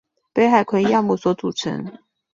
[0.33, 1.95] 本海葵亚目所组成。